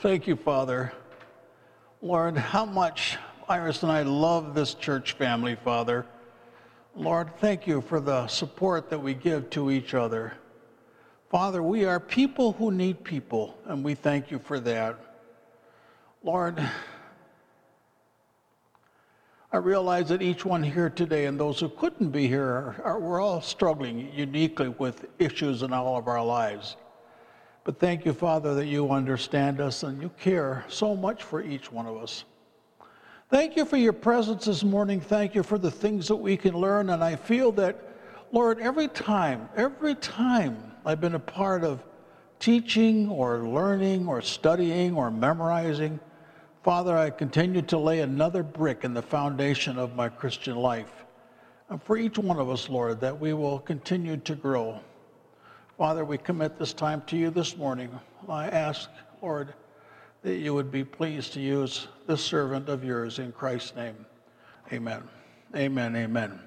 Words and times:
Thank 0.00 0.26
you, 0.26 0.34
Father. 0.34 0.94
Lord, 2.00 2.38
how 2.38 2.64
much 2.64 3.18
Iris 3.46 3.82
and 3.82 3.92
I 3.92 4.00
love 4.00 4.54
this 4.54 4.72
church 4.72 5.12
family, 5.12 5.56
Father. 5.56 6.06
Lord, 6.96 7.36
thank 7.36 7.66
you 7.66 7.82
for 7.82 8.00
the 8.00 8.26
support 8.26 8.88
that 8.88 8.98
we 8.98 9.12
give 9.12 9.50
to 9.50 9.70
each 9.70 9.92
other. 9.92 10.32
Father, 11.28 11.62
we 11.62 11.84
are 11.84 12.00
people 12.00 12.52
who 12.54 12.70
need 12.70 13.04
people, 13.04 13.58
and 13.66 13.84
we 13.84 13.94
thank 13.94 14.30
you 14.30 14.38
for 14.38 14.58
that. 14.60 15.18
Lord, 16.22 16.66
I 19.52 19.58
realize 19.58 20.08
that 20.08 20.22
each 20.22 20.46
one 20.46 20.62
here 20.62 20.88
today 20.88 21.26
and 21.26 21.38
those 21.38 21.60
who 21.60 21.68
couldn't 21.68 22.08
be 22.08 22.26
here, 22.26 22.46
are, 22.46 22.82
are, 22.84 22.98
we're 22.98 23.20
all 23.20 23.42
struggling 23.42 24.10
uniquely 24.14 24.70
with 24.70 25.04
issues 25.18 25.62
in 25.62 25.74
all 25.74 25.98
of 25.98 26.08
our 26.08 26.24
lives. 26.24 26.76
But 27.64 27.78
thank 27.78 28.04
you, 28.04 28.12
Father, 28.12 28.54
that 28.54 28.66
you 28.66 28.90
understand 28.90 29.60
us 29.60 29.82
and 29.82 30.00
you 30.00 30.10
care 30.18 30.64
so 30.68 30.96
much 30.96 31.22
for 31.22 31.42
each 31.42 31.70
one 31.70 31.86
of 31.86 31.96
us. 31.96 32.24
Thank 33.28 33.56
you 33.56 33.64
for 33.64 33.76
your 33.76 33.92
presence 33.92 34.46
this 34.46 34.64
morning. 34.64 35.00
Thank 35.00 35.34
you 35.34 35.42
for 35.42 35.58
the 35.58 35.70
things 35.70 36.08
that 36.08 36.16
we 36.16 36.36
can 36.36 36.54
learn. 36.54 36.90
And 36.90 37.04
I 37.04 37.16
feel 37.16 37.52
that, 37.52 37.78
Lord, 38.32 38.58
every 38.60 38.88
time, 38.88 39.48
every 39.56 39.94
time 39.94 40.72
I've 40.84 41.00
been 41.00 41.14
a 41.14 41.20
part 41.20 41.62
of 41.62 41.84
teaching 42.40 43.08
or 43.08 43.46
learning 43.46 44.08
or 44.08 44.22
studying 44.22 44.96
or 44.96 45.10
memorizing, 45.10 46.00
Father, 46.64 46.96
I 46.96 47.10
continue 47.10 47.62
to 47.62 47.78
lay 47.78 48.00
another 48.00 48.42
brick 48.42 48.84
in 48.84 48.94
the 48.94 49.02
foundation 49.02 49.78
of 49.78 49.94
my 49.94 50.08
Christian 50.08 50.56
life. 50.56 51.04
And 51.68 51.80
for 51.82 51.96
each 51.96 52.18
one 52.18 52.38
of 52.38 52.50
us, 52.50 52.68
Lord, 52.68 53.00
that 53.00 53.20
we 53.20 53.32
will 53.32 53.60
continue 53.60 54.16
to 54.16 54.34
grow. 54.34 54.80
Father, 55.80 56.04
we 56.04 56.18
commit 56.18 56.58
this 56.58 56.74
time 56.74 57.02
to 57.06 57.16
you 57.16 57.30
this 57.30 57.56
morning. 57.56 57.88
I 58.28 58.48
ask, 58.48 58.90
Lord, 59.22 59.54
that 60.22 60.34
you 60.34 60.52
would 60.52 60.70
be 60.70 60.84
pleased 60.84 61.32
to 61.32 61.40
use 61.40 61.88
this 62.06 62.22
servant 62.22 62.68
of 62.68 62.84
yours 62.84 63.18
in 63.18 63.32
Christ's 63.32 63.74
name. 63.76 64.04
Amen. 64.70 65.02
Amen. 65.56 65.96
Amen. 65.96 66.38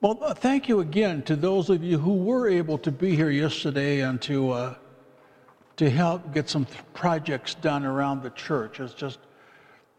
Well, 0.00 0.18
uh, 0.22 0.34
thank 0.34 0.68
you 0.68 0.80
again 0.80 1.22
to 1.22 1.36
those 1.36 1.70
of 1.70 1.84
you 1.84 1.98
who 1.98 2.14
were 2.14 2.48
able 2.48 2.78
to 2.78 2.90
be 2.90 3.14
here 3.14 3.30
yesterday 3.30 4.00
and 4.00 4.20
to 4.22 4.50
uh, 4.50 4.74
to 5.76 5.88
help 5.88 6.34
get 6.34 6.50
some 6.50 6.66
projects 6.94 7.54
done 7.54 7.84
around 7.84 8.24
the 8.24 8.30
church. 8.30 8.80
It's 8.80 8.92
just 8.92 9.20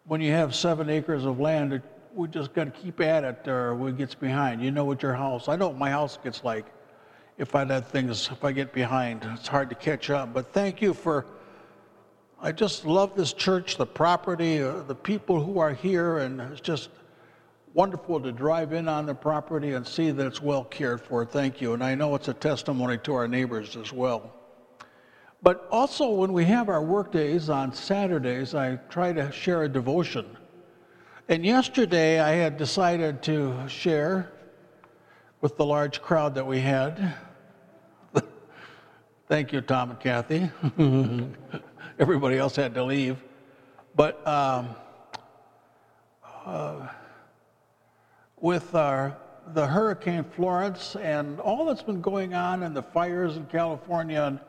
when 0.06 0.20
you 0.20 0.34
have 0.34 0.54
seven 0.54 0.90
acres 0.90 1.24
of 1.24 1.40
land, 1.40 1.82
we 2.14 2.28
just 2.28 2.54
got 2.54 2.66
to 2.66 2.72
keep 2.72 3.00
at 3.00 3.24
it, 3.24 3.48
or 3.48 3.74
we 3.74 3.94
gets 3.94 4.16
behind. 4.16 4.62
You 4.62 4.72
know 4.72 4.84
what 4.84 5.02
your 5.02 5.14
house. 5.14 5.48
I 5.48 5.56
know 5.56 5.70
what 5.70 5.78
my 5.78 5.92
house 5.92 6.20
gets 6.22 6.44
like. 6.44 6.66
If 7.38 7.56
I 7.56 7.64
let 7.64 7.90
things, 7.90 8.30
if 8.32 8.44
I 8.44 8.52
get 8.52 8.74
behind, 8.74 9.28
it's 9.34 9.48
hard 9.48 9.70
to 9.70 9.76
catch 9.76 10.10
up. 10.10 10.34
But 10.34 10.54
thank 10.54 10.82
you 10.82 10.94
for 10.94 11.26
I 12.46 12.52
just 12.52 12.86
love 12.86 13.16
this 13.16 13.32
church, 13.32 13.78
the 13.78 13.86
property, 13.86 14.62
uh, 14.62 14.82
the 14.82 14.96
people 14.96 15.42
who 15.42 15.60
are 15.60 15.72
here, 15.72 16.18
and 16.18 16.42
it's 16.42 16.60
just 16.60 16.90
wonderful 17.74 18.20
to 18.20 18.34
drive 18.34 18.74
in 18.74 18.90
on 18.90 19.06
the 19.06 19.16
property 19.16 19.72
and 19.72 19.88
see 19.88 20.12
that 20.12 20.28
it's 20.28 20.42
well 20.42 20.66
cared 20.66 21.00
for. 21.00 21.26
Thank 21.26 21.62
you. 21.62 21.74
And 21.74 21.82
I 21.82 21.96
know 21.96 22.16
it's 22.16 22.28
a 22.28 22.34
testimony 22.34 22.98
to 22.98 23.14
our 23.14 23.30
neighbors 23.30 23.78
as 23.78 23.94
well. 23.94 24.34
But 25.42 25.70
also, 25.72 26.10
when 26.10 26.34
we 26.34 26.44
have 26.44 26.68
our 26.68 26.84
work 26.84 27.14
days 27.14 27.50
on 27.50 27.74
Saturdays, 27.74 28.54
I 28.54 28.76
try 28.90 29.14
to 29.14 29.32
share 29.32 29.64
a 29.64 29.70
devotion. 29.70 30.26
And 31.30 31.46
yesterday, 31.46 32.20
I 32.20 32.32
had 32.32 32.58
decided 32.58 33.24
to 33.24 33.70
share 33.70 34.34
with 35.40 35.56
the 35.56 35.66
large 35.66 36.02
crowd 36.02 36.36
that 36.36 36.46
we 36.46 36.60
had. 36.60 37.16
Thank 39.34 39.52
you, 39.52 39.62
Tom 39.62 39.90
and 39.90 40.00
Kathy. 40.00 40.52
everybody 42.00 42.38
else 42.38 42.56
had 42.56 42.76
to 42.76 42.84
leave. 42.84 43.18
But 43.96 44.28
um, 44.28 44.76
uh, 46.46 46.88
with 48.40 48.76
our, 48.76 49.18
the 49.56 49.66
Hurricane 49.66 50.24
Florence 50.24 50.96
and 50.96 51.40
all 51.40 51.66
that's 51.66 51.82
been 51.82 52.00
going 52.00 52.36
on 52.36 52.62
and 52.62 52.76
the 52.76 52.84
fires 52.84 53.36
in 53.36 53.48
California, 53.48 54.22
and, 54.22 54.40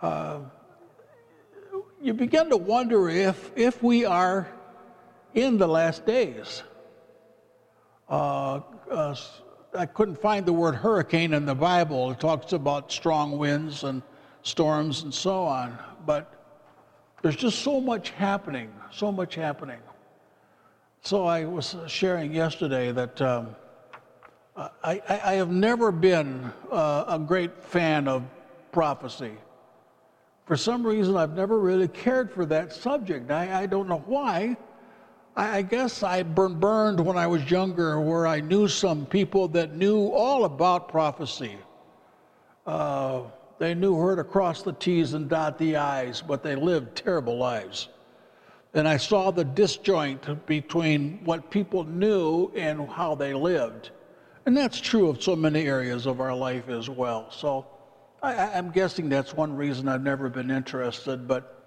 uh, 0.00 0.42
you 2.00 2.14
begin 2.14 2.50
to 2.50 2.56
wonder 2.56 3.08
if, 3.08 3.50
if 3.56 3.82
we 3.82 4.04
are 4.04 4.48
in 5.34 5.58
the 5.58 5.66
last 5.66 6.06
days. 6.06 6.62
Uh, 8.08 8.60
uh, 8.88 9.16
I 9.78 9.86
couldn't 9.86 10.20
find 10.20 10.44
the 10.44 10.52
word 10.52 10.74
hurricane 10.74 11.32
in 11.32 11.46
the 11.46 11.54
Bible. 11.54 12.10
It 12.10 12.18
talks 12.18 12.52
about 12.52 12.90
strong 12.90 13.38
winds 13.38 13.84
and 13.84 14.02
storms 14.42 15.04
and 15.04 15.14
so 15.14 15.44
on. 15.44 15.78
But 16.04 16.34
there's 17.22 17.36
just 17.36 17.60
so 17.60 17.80
much 17.80 18.10
happening, 18.10 18.72
so 18.90 19.12
much 19.12 19.36
happening. 19.36 19.78
So 21.02 21.26
I 21.26 21.44
was 21.44 21.76
sharing 21.86 22.34
yesterday 22.34 22.90
that 22.90 23.22
um, 23.22 23.54
I, 24.56 25.00
I, 25.08 25.34
have 25.34 25.52
never 25.52 25.92
been 25.92 26.52
uh, 26.72 27.04
a 27.06 27.18
great 27.20 27.62
fan 27.62 28.08
of 28.08 28.24
prophecy. 28.72 29.34
For 30.46 30.56
some 30.56 30.84
reason, 30.84 31.16
I've 31.16 31.36
never 31.36 31.60
really 31.60 31.86
cared 31.86 32.32
for 32.32 32.44
that 32.46 32.72
subject. 32.72 33.30
I, 33.30 33.62
I 33.62 33.66
don't 33.66 33.88
know 33.88 34.02
why. 34.06 34.56
I, 35.38 35.62
guess 35.62 36.02
I 36.02 36.24
burned 36.24 36.98
when 36.98 37.16
I 37.16 37.28
was 37.28 37.48
younger, 37.48 38.00
where 38.00 38.26
I 38.26 38.40
knew 38.40 38.66
some 38.66 39.06
people 39.06 39.46
that 39.48 39.76
knew 39.76 40.08
all 40.08 40.44
about 40.44 40.88
prophecy. 40.88 41.56
Uh, 42.66 43.22
they 43.60 43.72
knew 43.72 43.94
where 43.94 44.16
to 44.16 44.24
cross 44.24 44.62
the 44.62 44.72
T's 44.72 45.14
and 45.14 45.28
dot 45.28 45.56
the 45.56 45.76
I's, 45.76 46.20
but 46.20 46.42
they 46.42 46.56
lived 46.56 46.96
terrible 46.96 47.38
lives. 47.38 47.88
And 48.74 48.88
I 48.88 48.96
saw 48.96 49.30
the 49.30 49.44
disjoint 49.44 50.44
between 50.46 51.20
what 51.24 51.50
people 51.52 51.84
knew 51.84 52.50
and 52.56 52.88
how 52.88 53.14
they 53.14 53.32
lived. 53.32 53.90
And 54.44 54.56
that's 54.56 54.80
true 54.80 55.08
of 55.08 55.22
so 55.22 55.36
many 55.36 55.66
areas 55.66 56.06
of 56.06 56.20
our 56.20 56.34
life 56.34 56.68
as 56.68 56.90
well. 56.90 57.30
So 57.30 57.66
I, 58.22 58.58
am 58.58 58.70
guessing 58.72 59.08
that's 59.08 59.34
one 59.34 59.54
reason 59.54 59.86
I've 59.86 60.02
never 60.02 60.28
been 60.28 60.50
interested. 60.50 61.28
But 61.28 61.64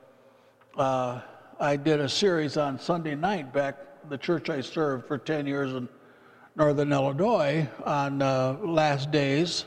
uh, 0.78 1.22
I 1.62 1.76
did 1.76 2.00
a 2.00 2.10
series 2.10 2.58
on 2.58 2.80
Sunday 2.80 3.14
night 3.14 3.54
back 3.54 3.78
the 4.10 4.18
church 4.18 4.50
I 4.50 4.62
served 4.62 5.08
for 5.08 5.20
10 5.20 5.46
years 5.46 5.72
in 5.72 5.88
Northern 6.56 6.92
Illinois 6.92 7.70
on 7.86 8.20
uh, 8.24 8.58
last 8.64 9.12
days 9.12 9.66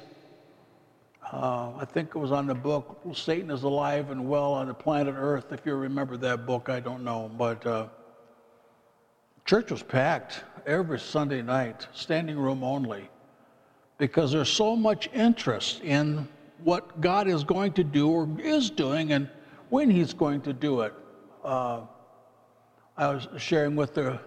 uh, 1.33 1.71
I 1.79 1.85
think 1.85 2.09
it 2.09 2.19
was 2.19 2.33
on 2.33 2.49
the 2.49 2.55
book 2.55 3.01
Satan 3.15 3.49
is 3.49 3.63
Alive 3.63 4.11
and 4.11 4.29
Well 4.29 4.55
on 4.55 4.67
the 4.67 4.75
Planet 4.75 5.15
Earth. 5.17 5.53
If 5.53 5.65
you 5.65 5.75
remember 5.77 6.17
that 6.17 6.47
book, 6.47 6.69
I 6.69 6.81
don't 6.81 7.05
know. 7.05 7.31
But 7.39 7.65
uh, 7.65 7.87
church 9.45 9.71
was 9.71 9.85
packed 9.85 10.43
every 10.67 10.99
Sunday 10.99 11.43
night, 11.43 11.87
standing 11.93 12.37
room 12.37 12.65
only, 12.65 13.09
because 13.99 14.33
there's 14.33 14.49
so 14.49 14.75
much 14.75 15.09
interest 15.15 15.81
in 15.83 16.27
what 16.65 17.01
God 17.01 17.29
is 17.29 17.45
going 17.45 17.73
to 17.75 17.85
do 17.85 18.11
or 18.11 18.29
is 18.41 18.69
doing 18.69 19.13
and 19.13 19.29
when 19.69 19.91
He's 19.91 20.13
going 20.13 20.41
to 20.41 20.53
do 20.53 20.81
it. 20.81 20.93
Uh, 21.45 21.83
I 22.97 23.09
was 23.09 23.29
sharing 23.37 23.77
with 23.77 23.93
the 23.93 24.19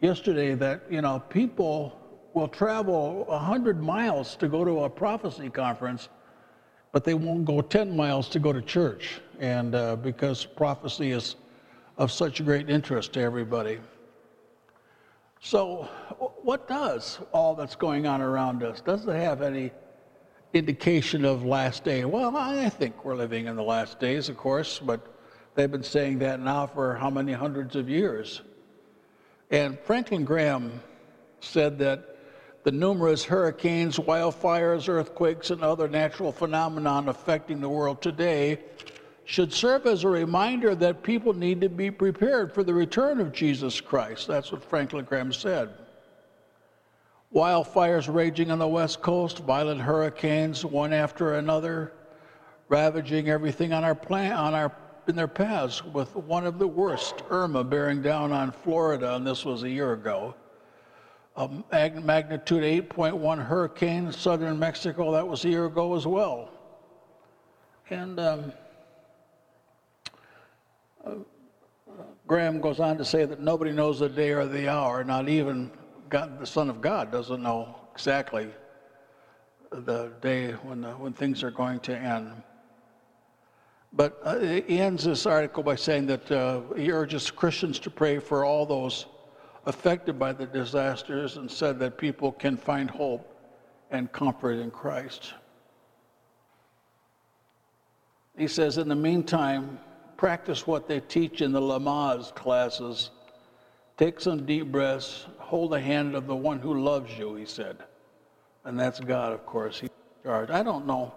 yesterday 0.00 0.56
that 0.56 0.82
you 0.90 1.00
know 1.00 1.20
people 1.28 1.96
will 2.34 2.48
travel 2.48 3.24
100 3.26 3.80
miles 3.80 4.34
to 4.36 4.48
go 4.48 4.64
to 4.64 4.80
a 4.80 4.90
prophecy 4.90 5.48
conference, 5.48 6.08
but 6.90 7.04
they 7.04 7.14
won't 7.14 7.44
go 7.44 7.60
10 7.60 7.94
miles 7.94 8.28
to 8.30 8.40
go 8.40 8.52
to 8.52 8.60
church, 8.60 9.20
and 9.38 9.76
uh, 9.76 9.94
because 9.94 10.44
prophecy 10.44 11.12
is 11.12 11.36
of 11.98 12.10
such 12.10 12.44
great 12.44 12.68
interest 12.68 13.12
to 13.12 13.20
everybody. 13.20 13.78
So, 15.40 15.84
what 16.42 16.66
does 16.66 17.20
all 17.32 17.54
that's 17.54 17.76
going 17.76 18.08
on 18.08 18.20
around 18.20 18.64
us? 18.64 18.80
Does 18.80 19.06
it 19.06 19.14
have 19.14 19.40
any 19.40 19.70
indication 20.52 21.24
of 21.24 21.44
last 21.44 21.84
day? 21.84 22.04
Well, 22.04 22.36
I 22.36 22.68
think 22.70 23.04
we're 23.04 23.14
living 23.14 23.46
in 23.46 23.54
the 23.54 23.62
last 23.62 24.00
days, 24.00 24.28
of 24.28 24.36
course, 24.36 24.80
but 24.80 25.13
they've 25.54 25.70
been 25.70 25.82
saying 25.82 26.18
that 26.20 26.40
now 26.40 26.66
for 26.66 26.94
how 26.94 27.10
many 27.10 27.32
hundreds 27.32 27.76
of 27.76 27.88
years? 27.88 28.42
And 29.50 29.78
Franklin 29.80 30.24
Graham 30.24 30.80
said 31.40 31.78
that 31.78 32.16
the 32.64 32.72
numerous 32.72 33.24
hurricanes, 33.24 33.98
wildfires, 33.98 34.88
earthquakes, 34.88 35.50
and 35.50 35.62
other 35.62 35.86
natural 35.86 36.32
phenomenon 36.32 37.08
affecting 37.08 37.60
the 37.60 37.68
world 37.68 38.00
today 38.00 38.58
should 39.26 39.52
serve 39.52 39.86
as 39.86 40.04
a 40.04 40.08
reminder 40.08 40.74
that 40.74 41.02
people 41.02 41.32
need 41.32 41.60
to 41.60 41.68
be 41.68 41.90
prepared 41.90 42.52
for 42.52 42.64
the 42.64 42.72
return 42.72 43.20
of 43.20 43.32
Jesus 43.32 43.80
Christ. 43.80 44.26
That's 44.26 44.50
what 44.50 44.64
Franklin 44.64 45.04
Graham 45.04 45.32
said. 45.32 45.70
Wildfires 47.34 48.12
raging 48.12 48.50
on 48.50 48.58
the 48.58 48.68
West 48.68 49.02
Coast, 49.02 49.40
violent 49.40 49.80
hurricanes, 49.80 50.64
one 50.64 50.92
after 50.92 51.34
another, 51.34 51.92
ravaging 52.68 53.28
everything 53.28 53.72
on 53.72 53.84
our 53.84 53.94
plan, 53.94 54.32
on 54.32 54.54
our 54.54 54.72
in 55.08 55.16
their 55.16 55.28
paths, 55.28 55.84
with 55.84 56.14
one 56.16 56.46
of 56.46 56.58
the 56.58 56.66
worst, 56.66 57.22
Irma, 57.30 57.64
bearing 57.64 58.02
down 58.02 58.32
on 58.32 58.52
Florida, 58.52 59.14
and 59.14 59.26
this 59.26 59.44
was 59.44 59.62
a 59.62 59.70
year 59.70 59.92
ago 59.92 60.34
um, 61.36 61.64
a 61.72 61.90
magnitude 61.90 62.62
8.1 62.62 63.44
hurricane 63.44 64.06
in 64.06 64.12
southern 64.12 64.58
Mexico. 64.58 65.12
That 65.12 65.26
was 65.26 65.44
a 65.44 65.48
year 65.48 65.66
ago 65.66 65.96
as 65.96 66.06
well. 66.06 66.50
And 67.90 68.20
um, 68.20 68.52
uh, 71.04 71.10
uh, 71.10 71.14
Graham 72.26 72.60
goes 72.60 72.80
on 72.80 72.96
to 72.98 73.04
say 73.04 73.24
that 73.24 73.40
nobody 73.40 73.72
knows 73.72 73.98
the 73.98 74.08
day 74.08 74.30
or 74.30 74.46
the 74.46 74.68
hour, 74.68 75.04
not 75.04 75.28
even 75.28 75.70
God, 76.08 76.38
the 76.40 76.46
Son 76.46 76.70
of 76.70 76.80
God 76.80 77.10
doesn't 77.10 77.42
know 77.42 77.74
exactly 77.92 78.48
the 79.70 80.12
day 80.22 80.52
when, 80.52 80.82
the, 80.82 80.92
when 80.92 81.12
things 81.12 81.42
are 81.42 81.50
going 81.50 81.80
to 81.80 81.96
end. 81.96 82.42
But 83.96 84.18
uh, 84.24 84.38
he 84.40 84.80
ends 84.80 85.04
this 85.04 85.24
article 85.24 85.62
by 85.62 85.76
saying 85.76 86.06
that 86.06 86.30
uh, 86.30 86.62
he 86.76 86.90
urges 86.90 87.30
Christians 87.30 87.78
to 87.80 87.90
pray 87.90 88.18
for 88.18 88.44
all 88.44 88.66
those 88.66 89.06
affected 89.66 90.18
by 90.18 90.32
the 90.32 90.46
disasters 90.46 91.36
and 91.36 91.50
said 91.50 91.78
that 91.78 91.96
people 91.96 92.32
can 92.32 92.56
find 92.56 92.90
hope 92.90 93.30
and 93.90 94.10
comfort 94.10 94.54
in 94.58 94.70
Christ. 94.70 95.34
He 98.36 98.48
says, 98.48 98.78
in 98.78 98.88
the 98.88 98.96
meantime, 98.96 99.78
practice 100.16 100.66
what 100.66 100.88
they 100.88 100.98
teach 100.98 101.40
in 101.40 101.52
the 101.52 101.60
Lamaze 101.60 102.34
classes. 102.34 103.10
Take 103.96 104.20
some 104.20 104.44
deep 104.44 104.72
breaths, 104.72 105.26
hold 105.38 105.70
the 105.70 105.80
hand 105.80 106.16
of 106.16 106.26
the 106.26 106.34
one 106.34 106.58
who 106.58 106.82
loves 106.82 107.16
you, 107.16 107.36
he 107.36 107.46
said. 107.46 107.78
And 108.64 108.78
that's 108.78 108.98
God, 108.98 109.32
of 109.32 109.46
course. 109.46 109.78
He's 109.78 109.90
charged. 110.24 110.50
I 110.50 110.64
don't 110.64 110.84
know. 110.84 111.14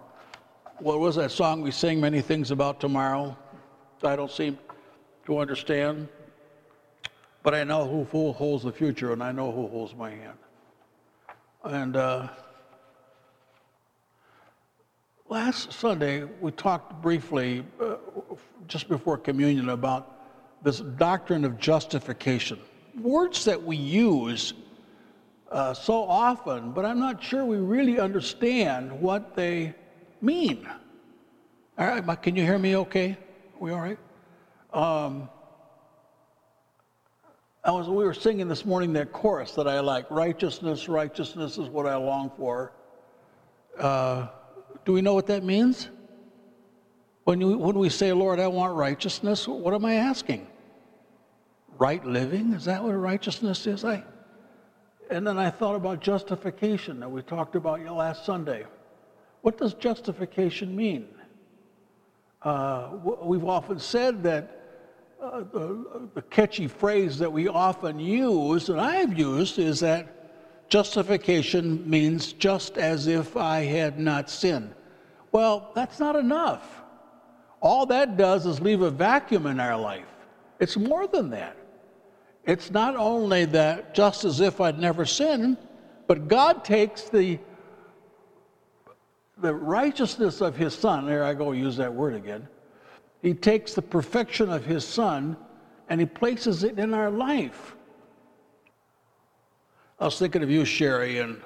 What 0.80 1.00
was 1.00 1.16
that 1.16 1.32
song 1.32 1.60
we 1.60 1.72
sing 1.72 2.00
many 2.00 2.20
things 2.20 2.52
about 2.52 2.78
tomorrow? 2.78 3.36
I 4.04 4.14
don't 4.14 4.30
seem 4.30 4.56
to 5.26 5.38
understand. 5.40 6.08
But 7.42 7.52
I 7.56 7.64
know 7.64 8.06
who, 8.12 8.32
holds 8.32 8.62
the 8.62 8.70
future, 8.70 9.12
and 9.12 9.20
I 9.20 9.32
know 9.32 9.50
who 9.50 9.66
holds 9.66 9.96
my 9.96 10.10
hand. 10.10 10.38
And 11.64 11.96
uh, 11.96 12.28
last 15.28 15.72
Sunday, 15.72 16.22
we 16.40 16.52
talked 16.52 17.02
briefly, 17.02 17.64
uh, 17.80 17.96
just 18.68 18.88
before 18.88 19.18
communion, 19.18 19.70
about 19.70 20.20
this 20.62 20.78
doctrine 20.78 21.44
of 21.44 21.58
justification. 21.58 22.60
Words 23.00 23.44
that 23.46 23.60
we 23.60 23.76
use 23.76 24.52
uh, 25.50 25.74
so 25.74 26.04
often, 26.04 26.70
but 26.70 26.84
I'm 26.84 27.00
not 27.00 27.20
sure 27.20 27.44
we 27.44 27.56
really 27.56 27.98
understand 27.98 28.92
what 28.92 29.34
they 29.34 29.74
mean. 30.20 30.68
All 31.78 31.86
right, 31.86 32.22
can 32.22 32.34
you 32.36 32.42
hear 32.42 32.58
me 32.58 32.76
okay? 32.76 33.12
Are 33.12 33.60
we 33.60 33.70
all 33.70 33.80
right? 33.80 33.98
Um, 34.72 35.28
I 37.64 37.70
was, 37.70 37.88
we 37.88 38.04
were 38.04 38.14
singing 38.14 38.48
this 38.48 38.64
morning 38.64 38.92
that 38.94 39.12
chorus 39.12 39.52
that 39.52 39.68
I 39.68 39.80
like 39.80 40.10
righteousness, 40.10 40.88
righteousness 40.88 41.58
is 41.58 41.68
what 41.68 41.86
I 41.86 41.96
long 41.96 42.30
for. 42.36 42.72
Uh, 43.78 44.28
do 44.84 44.92
we 44.92 45.02
know 45.02 45.14
what 45.14 45.26
that 45.26 45.44
means? 45.44 45.88
When, 47.24 47.40
you, 47.40 47.58
when 47.58 47.78
we 47.78 47.90
say, 47.90 48.12
Lord, 48.12 48.40
I 48.40 48.48
want 48.48 48.74
righteousness, 48.74 49.46
what 49.46 49.74
am 49.74 49.84
I 49.84 49.94
asking? 49.94 50.46
Right 51.76 52.02
living? 52.04 52.54
Is 52.54 52.64
that 52.64 52.82
what 52.82 52.92
righteousness 52.92 53.66
is? 53.66 53.84
I, 53.84 54.02
and 55.10 55.26
then 55.26 55.38
I 55.38 55.50
thought 55.50 55.74
about 55.74 56.00
justification 56.00 57.00
that 57.00 57.10
we 57.10 57.22
talked 57.22 57.54
about 57.54 57.80
last 57.82 58.24
Sunday. 58.24 58.64
What 59.42 59.58
does 59.58 59.74
justification 59.74 60.74
mean? 60.74 61.08
Uh, 62.42 62.90
we've 63.22 63.44
often 63.44 63.78
said 63.78 64.22
that 64.22 64.54
uh, 65.20 65.40
the, 65.40 66.08
the 66.14 66.22
catchy 66.22 66.68
phrase 66.68 67.18
that 67.18 67.32
we 67.32 67.48
often 67.48 67.98
use, 67.98 68.68
and 68.68 68.80
I've 68.80 69.18
used, 69.18 69.58
is 69.58 69.80
that 69.80 70.68
justification 70.68 71.88
means 71.88 72.32
just 72.32 72.78
as 72.78 73.06
if 73.06 73.36
I 73.36 73.60
had 73.60 73.98
not 73.98 74.30
sinned. 74.30 74.74
Well, 75.32 75.72
that's 75.74 75.98
not 75.98 76.14
enough. 76.14 76.82
All 77.60 77.86
that 77.86 78.16
does 78.16 78.46
is 78.46 78.60
leave 78.60 78.82
a 78.82 78.90
vacuum 78.90 79.46
in 79.46 79.58
our 79.58 79.76
life. 79.76 80.06
It's 80.60 80.76
more 80.76 81.06
than 81.06 81.30
that. 81.30 81.56
It's 82.44 82.70
not 82.70 82.96
only 82.96 83.44
that 83.46 83.94
just 83.94 84.24
as 84.24 84.40
if 84.40 84.60
I'd 84.60 84.78
never 84.78 85.04
sinned, 85.04 85.58
but 86.06 86.28
God 86.28 86.64
takes 86.64 87.02
the 87.02 87.38
the 89.40 89.54
righteousness 89.54 90.40
of 90.40 90.56
his 90.56 90.74
son, 90.74 91.06
there 91.06 91.24
I 91.24 91.34
go 91.34 91.52
use 91.52 91.76
that 91.76 91.92
word 91.92 92.14
again, 92.14 92.48
he 93.22 93.34
takes 93.34 93.74
the 93.74 93.82
perfection 93.82 94.50
of 94.50 94.64
his 94.64 94.84
son 94.84 95.36
and 95.88 96.00
he 96.00 96.06
places 96.06 96.64
it 96.64 96.78
in 96.78 96.94
our 96.94 97.10
life. 97.10 97.74
I 99.98 100.04
was 100.04 100.18
thinking 100.18 100.42
of 100.42 100.50
you, 100.50 100.64
Sherry, 100.64 101.18
and 101.18 101.40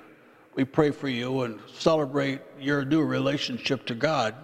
we 0.54 0.64
pray 0.64 0.90
for 0.90 1.08
you 1.08 1.42
and 1.42 1.58
celebrate 1.72 2.40
your 2.60 2.84
new 2.84 3.02
relationship 3.02 3.86
to 3.86 3.94
God. 3.94 4.34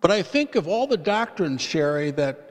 But 0.00 0.10
I 0.10 0.22
think 0.22 0.56
of 0.56 0.68
all 0.68 0.86
the 0.86 0.96
doctrines, 0.96 1.62
Sherry, 1.62 2.10
that 2.12 2.50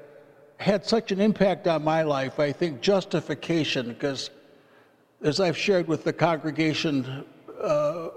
had 0.58 0.86
such 0.86 1.12
an 1.12 1.22
impact 1.22 1.68
on 1.68 1.84
my 1.84 2.04
life. 2.04 2.40
I 2.40 2.52
think 2.52 2.82
justification, 2.82 3.90
because 3.90 4.30
as 5.22 5.40
I've 5.40 5.58
shared 5.58 5.88
with 5.88 6.04
the 6.04 6.14
congregation 6.14 7.26
uh, 7.62 8.10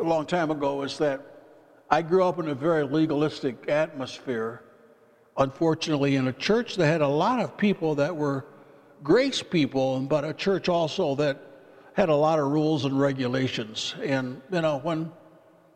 a 0.00 0.04
long 0.04 0.26
time 0.26 0.50
ago, 0.50 0.82
is 0.82 0.98
that 0.98 1.20
I 1.90 2.02
grew 2.02 2.24
up 2.24 2.38
in 2.38 2.48
a 2.48 2.54
very 2.54 2.84
legalistic 2.84 3.68
atmosphere, 3.68 4.62
unfortunately, 5.36 6.16
in 6.16 6.28
a 6.28 6.32
church 6.32 6.76
that 6.76 6.86
had 6.86 7.00
a 7.00 7.08
lot 7.08 7.40
of 7.40 7.56
people 7.56 7.94
that 7.96 8.14
were 8.14 8.44
grace 9.02 9.42
people, 9.42 10.00
but 10.00 10.24
a 10.24 10.32
church 10.32 10.68
also 10.68 11.14
that 11.16 11.40
had 11.94 12.08
a 12.08 12.14
lot 12.14 12.38
of 12.38 12.46
rules 12.48 12.84
and 12.84 12.98
regulations. 12.98 13.94
And, 14.02 14.40
you 14.52 14.60
know, 14.60 14.78
when, 14.78 15.10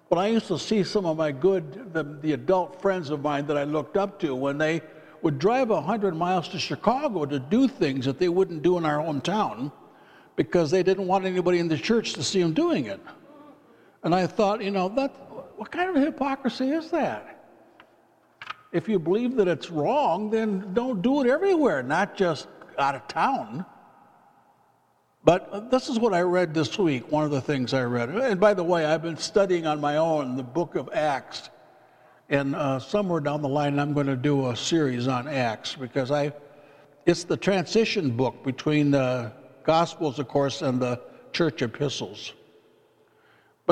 when 0.08 0.18
I 0.18 0.28
used 0.28 0.46
to 0.48 0.58
see 0.58 0.84
some 0.84 1.06
of 1.06 1.16
my 1.16 1.32
good, 1.32 1.92
the, 1.92 2.04
the 2.20 2.32
adult 2.32 2.80
friends 2.80 3.10
of 3.10 3.22
mine 3.22 3.46
that 3.46 3.56
I 3.56 3.64
looked 3.64 3.96
up 3.96 4.20
to, 4.20 4.34
when 4.34 4.58
they 4.58 4.82
would 5.22 5.38
drive 5.38 5.70
100 5.70 6.14
miles 6.14 6.48
to 6.48 6.58
Chicago 6.58 7.24
to 7.24 7.38
do 7.38 7.68
things 7.68 8.04
that 8.04 8.18
they 8.18 8.28
wouldn't 8.28 8.62
do 8.62 8.76
in 8.78 8.84
our 8.84 8.98
hometown 8.98 9.72
because 10.36 10.70
they 10.70 10.82
didn't 10.82 11.06
want 11.06 11.24
anybody 11.24 11.58
in 11.58 11.68
the 11.68 11.78
church 11.78 12.12
to 12.14 12.22
see 12.22 12.42
them 12.42 12.52
doing 12.52 12.86
it. 12.86 13.00
And 14.02 14.14
I 14.14 14.26
thought, 14.26 14.62
you 14.62 14.70
know, 14.70 14.88
that, 14.90 15.10
what 15.56 15.70
kind 15.70 15.96
of 15.96 16.02
hypocrisy 16.02 16.70
is 16.70 16.90
that? 16.90 17.32
If 18.72 18.88
you 18.88 18.98
believe 18.98 19.36
that 19.36 19.48
it's 19.48 19.70
wrong, 19.70 20.30
then 20.30 20.72
don't 20.72 21.02
do 21.02 21.22
it 21.22 21.28
everywhere, 21.28 21.82
not 21.82 22.16
just 22.16 22.48
out 22.78 22.94
of 22.94 23.06
town. 23.06 23.66
But 25.24 25.70
this 25.70 25.88
is 25.88 26.00
what 26.00 26.14
I 26.14 26.22
read 26.22 26.52
this 26.52 26.78
week, 26.78 27.12
one 27.12 27.24
of 27.24 27.30
the 27.30 27.40
things 27.40 27.74
I 27.74 27.82
read. 27.82 28.08
And 28.08 28.40
by 28.40 28.54
the 28.54 28.64
way, 28.64 28.84
I've 28.84 29.02
been 29.02 29.16
studying 29.16 29.66
on 29.66 29.80
my 29.80 29.98
own 29.98 30.36
the 30.36 30.42
book 30.42 30.74
of 30.74 30.90
Acts. 30.92 31.50
And 32.28 32.56
uh, 32.56 32.80
somewhere 32.80 33.20
down 33.20 33.42
the 33.42 33.48
line, 33.48 33.78
I'm 33.78 33.92
going 33.92 34.06
to 34.06 34.16
do 34.16 34.48
a 34.48 34.56
series 34.56 35.06
on 35.06 35.28
Acts 35.28 35.76
because 35.76 36.10
I, 36.10 36.32
it's 37.06 37.24
the 37.24 37.36
transition 37.36 38.10
book 38.10 38.42
between 38.42 38.90
the 38.90 39.32
Gospels, 39.64 40.18
of 40.18 40.26
course, 40.26 40.62
and 40.62 40.80
the 40.80 41.00
church 41.32 41.62
epistles. 41.62 42.32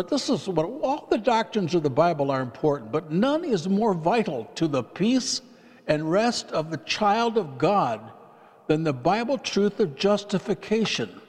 But 0.01 0.09
this 0.09 0.31
is 0.31 0.49
what 0.49 0.65
all 0.65 1.09
the 1.11 1.19
doctrines 1.19 1.75
of 1.75 1.83
the 1.83 1.91
Bible 1.91 2.31
are 2.31 2.41
important, 2.41 2.91
but 2.91 3.13
none 3.13 3.45
is 3.45 3.69
more 3.69 3.93
vital 3.93 4.47
to 4.55 4.67
the 4.67 4.83
peace 4.83 5.43
and 5.87 6.11
rest 6.11 6.51
of 6.53 6.71
the 6.71 6.79
child 6.79 7.37
of 7.37 7.59
God 7.59 8.11
than 8.67 8.83
the 8.83 8.95
Bible 8.95 9.37
truth 9.37 9.79
of 9.79 9.97
justification. 9.97 11.21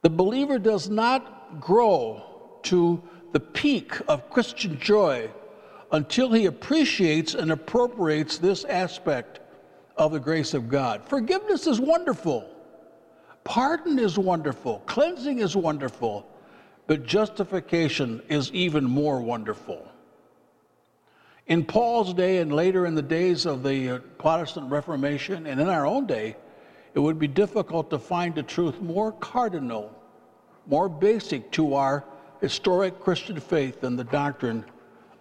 The 0.00 0.08
believer 0.08 0.58
does 0.58 0.88
not 0.88 1.60
grow 1.60 2.22
to 2.62 3.02
the 3.32 3.40
peak 3.40 3.92
of 4.08 4.30
Christian 4.30 4.80
joy 4.80 5.28
until 5.92 6.32
he 6.32 6.46
appreciates 6.46 7.34
and 7.34 7.52
appropriates 7.52 8.38
this 8.38 8.64
aspect 8.64 9.40
of 9.98 10.12
the 10.12 10.20
grace 10.20 10.54
of 10.54 10.70
God. 10.70 11.04
Forgiveness 11.04 11.66
is 11.66 11.78
wonderful, 11.78 12.48
pardon 13.44 13.98
is 13.98 14.18
wonderful, 14.18 14.82
cleansing 14.86 15.40
is 15.40 15.54
wonderful. 15.54 16.26
But 16.86 17.04
justification 17.04 18.22
is 18.28 18.52
even 18.52 18.84
more 18.84 19.20
wonderful. 19.20 19.86
In 21.46 21.64
Paul's 21.64 22.14
day 22.14 22.38
and 22.38 22.52
later 22.52 22.86
in 22.86 22.94
the 22.94 23.02
days 23.02 23.46
of 23.46 23.62
the 23.62 23.90
uh, 23.90 23.98
Protestant 24.18 24.70
Reformation 24.70 25.46
and 25.46 25.60
in 25.60 25.68
our 25.68 25.86
own 25.86 26.06
day, 26.06 26.36
it 26.94 26.98
would 26.98 27.18
be 27.18 27.28
difficult 27.28 27.90
to 27.90 27.98
find 27.98 28.36
a 28.38 28.42
truth 28.42 28.80
more 28.80 29.12
cardinal, 29.12 29.92
more 30.66 30.88
basic 30.88 31.50
to 31.52 31.74
our 31.74 32.04
historic 32.40 33.00
Christian 33.00 33.38
faith 33.38 33.80
than 33.80 33.96
the 33.96 34.04
doctrine 34.04 34.64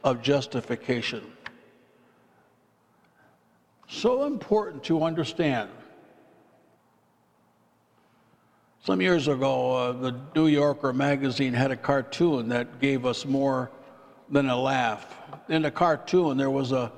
of 0.04 0.22
justification. 0.22 1.24
So 3.88 4.26
important 4.26 4.84
to 4.86 5.04
understand 5.04 5.70
Some 8.86 9.02
years 9.02 9.28
ago, 9.28 9.72
uh, 9.72 9.92
the 9.94 10.16
New 10.36 10.46
Yorker 10.46 10.94
magazine 10.94 11.54
had 11.54 11.72
a 11.72 11.76
cartoon 11.76 12.50
that 12.50 12.80
gave 12.80 13.04
us 13.04 13.26
more 13.26 13.72
than 14.30 14.48
a 14.48 14.56
laugh. 14.56 15.12
In 15.50 15.64
the 15.64 15.72
cartoon, 15.72 16.38
there 16.38 16.52
was 16.52 16.72
a 16.72 16.92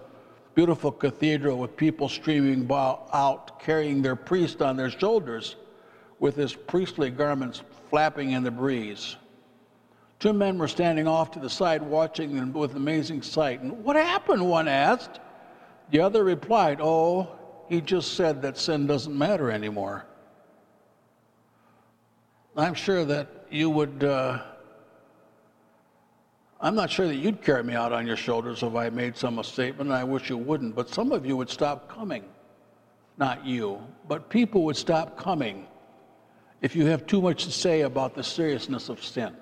beautiful 0.53 0.91
cathedral 0.91 1.57
with 1.57 1.77
people 1.77 2.09
streaming 2.09 2.69
out, 2.69 3.61
carrying 3.61 4.01
their 4.01 4.17
priest 4.17 4.61
on 4.61 4.75
their 4.75 4.89
shoulders 4.89 5.55
with 6.19 6.35
his 6.35 6.53
priestly 6.53 7.09
garments 7.09 7.61
flapping 7.89 8.31
in 8.31 8.43
the 8.43 8.51
breeze. 8.51 9.15
Two 10.19 10.33
men 10.33 10.57
were 10.57 10.67
standing 10.67 11.07
off 11.07 11.31
to 11.31 11.39
the 11.39 11.49
side 11.49 11.81
watching 11.81 12.35
them 12.35 12.51
with 12.51 12.75
amazing 12.75 13.21
sight. 13.21 13.61
And 13.61 13.85
what 13.85 13.95
happened? 13.95 14.45
One 14.45 14.67
asked. 14.67 15.21
The 15.91 16.01
other 16.01 16.25
replied, 16.25 16.79
Oh, 16.81 17.29
he 17.69 17.79
just 17.79 18.15
said 18.15 18.41
that 18.41 18.57
sin 18.57 18.87
doesn't 18.87 19.17
matter 19.17 19.49
anymore. 19.49 20.05
I'm 22.57 22.73
sure 22.73 23.05
that 23.05 23.27
you 23.51 23.69
would, 23.69 24.03
uh, 24.03 24.41
I'm 26.59 26.73
not 26.73 26.89
sure 26.89 27.07
that 27.07 27.15
you'd 27.15 27.43
carry 27.43 27.63
me 27.63 27.75
out 27.75 27.93
on 27.93 28.07
your 28.07 28.17
shoulders 28.17 28.63
if 28.63 28.73
I 28.73 28.89
made 28.89 29.15
some 29.15 29.41
statement, 29.43 29.91
I 29.91 30.03
wish 30.03 30.31
you 30.31 30.37
wouldn't, 30.37 30.75
but 30.75 30.89
some 30.89 31.11
of 31.11 31.23
you 31.23 31.37
would 31.37 31.51
stop 31.51 31.87
coming. 31.87 32.23
Not 33.19 33.45
you, 33.45 33.79
but 34.07 34.31
people 34.31 34.63
would 34.63 34.75
stop 34.75 35.19
coming 35.19 35.67
if 36.61 36.75
you 36.75 36.87
have 36.87 37.05
too 37.05 37.21
much 37.21 37.45
to 37.45 37.51
say 37.51 37.81
about 37.81 38.15
the 38.15 38.23
seriousness 38.23 38.89
of 38.89 39.03
sin. 39.03 39.35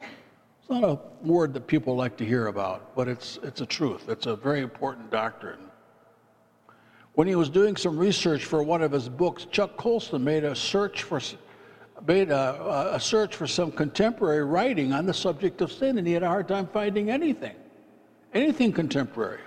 It's 0.00 0.70
not 0.70 0.84
a 0.84 1.00
word 1.22 1.52
that 1.54 1.66
people 1.66 1.96
like 1.96 2.16
to 2.18 2.24
hear 2.24 2.46
about, 2.46 2.94
but 2.94 3.08
it's, 3.08 3.40
it's 3.42 3.60
a 3.60 3.66
truth. 3.66 4.08
It's 4.08 4.26
a 4.26 4.36
very 4.36 4.60
important 4.60 5.10
doctrine. 5.10 5.58
When 7.14 7.26
he 7.26 7.34
was 7.34 7.48
doing 7.48 7.76
some 7.76 7.98
research 7.98 8.44
for 8.44 8.62
one 8.62 8.82
of 8.82 8.92
his 8.92 9.08
books, 9.08 9.46
Chuck 9.50 9.76
Colson 9.76 10.22
made 10.22 10.44
a 10.44 10.54
search 10.54 11.02
for 11.02 11.18
made 12.06 12.30
a, 12.30 12.94
a, 12.94 13.00
search 13.00 13.36
for 13.36 13.46
some 13.46 13.72
contemporary 13.72 14.44
writing 14.44 14.92
on 14.92 15.06
the 15.06 15.14
subject 15.14 15.60
of 15.60 15.72
sin, 15.72 15.98
and 15.98 16.06
he 16.06 16.12
had 16.12 16.22
a 16.22 16.28
hard 16.28 16.48
time 16.48 16.66
finding 16.66 17.10
anything, 17.10 17.56
anything 18.34 18.72
contemporary. 18.72 19.40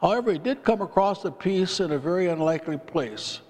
However, 0.00 0.32
he 0.32 0.38
did 0.38 0.64
come 0.64 0.82
across 0.82 1.24
a 1.24 1.30
piece 1.30 1.78
in 1.78 1.92
a 1.92 1.98
very 1.98 2.26
unlikely 2.26 2.76
place. 2.76 3.40